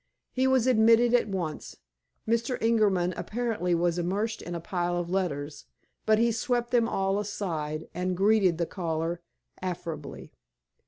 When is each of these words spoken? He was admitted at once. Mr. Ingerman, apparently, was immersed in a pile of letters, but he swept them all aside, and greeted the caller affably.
He 0.31 0.47
was 0.47 0.65
admitted 0.65 1.13
at 1.13 1.27
once. 1.27 1.77
Mr. 2.27 2.59
Ingerman, 2.59 3.13
apparently, 3.15 3.75
was 3.75 3.99
immersed 3.99 4.41
in 4.41 4.55
a 4.55 4.59
pile 4.59 4.97
of 4.97 5.11
letters, 5.11 5.65
but 6.07 6.17
he 6.17 6.31
swept 6.31 6.71
them 6.71 6.89
all 6.89 7.19
aside, 7.19 7.87
and 7.93 8.17
greeted 8.17 8.57
the 8.57 8.65
caller 8.65 9.21
affably. 9.61 10.31